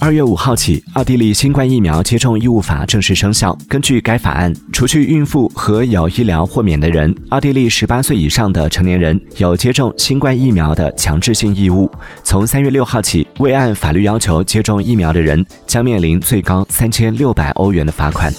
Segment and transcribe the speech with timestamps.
[0.00, 3.56] 二月五号起奥地利新冠疫苗接种义务法正式生效。
[3.68, 11.90] 根据该法案除去孕妇和有医疗豁免的人奥地利十八岁以上的成年人有接种新冠疫苗的强制性义务。
[12.22, 18.32] 从三月六号起未按法律要求接种疫苗的人将面临最高三千六百欧元的罚款。